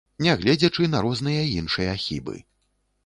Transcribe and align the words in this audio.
Нягледзячы 0.27 0.87
на 0.95 1.03
розныя 1.07 1.43
іншыя 1.59 1.93
хібы. 2.07 2.35